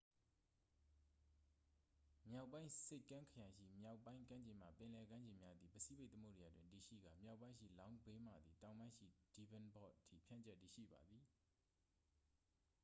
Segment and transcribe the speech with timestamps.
[2.31, 11.23] မြောက်ပိုင်းဆိပ်ကမ်းခရိုင်ရှိ မြောက်ပိုင်းကမ်းခြေမှ ပင်လယ်ကမ်းခြေများသည် ပစိဖိတ်သမုဒ္ဒရာတွင်တည်ရှိကာ မြောက်ပိုင်းရှိ long bay မှသည် တောင်ပိုင်းရှိ devonport အထိ ဖြန့်ကျက်တည်ရှိပါသည်။